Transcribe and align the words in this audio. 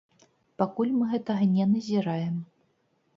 Пакуль 0.61 0.95
мы 0.99 1.05
гэтага 1.11 1.43
не 1.57 1.67
назіраем. 1.73 2.41